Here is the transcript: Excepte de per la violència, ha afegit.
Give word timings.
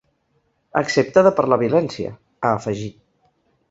Excepte 0.81 1.25
de 1.29 1.33
per 1.41 1.47
la 1.53 1.61
violència, 1.67 2.19
ha 2.41 2.57
afegit. 2.59 3.03